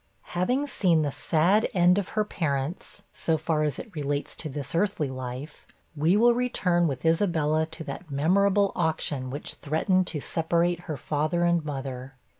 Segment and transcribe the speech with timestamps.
[0.33, 4.73] Having seen the sad end of her parents, so far as it relates to this
[4.73, 10.79] earthly life, we will return with Isabella to that memorable auction which threatened to separate
[10.89, 12.15] her father and mother.